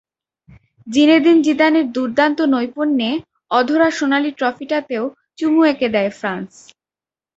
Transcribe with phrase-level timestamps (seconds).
[0.87, 3.11] Zinedine জিদানের দুর্দান্ত নৈপুণ্যে
[3.51, 5.03] অধরা সোনালি ট্রফিটাতেও
[5.37, 6.51] চুমু এঁকে দেয় ফ্রান্স।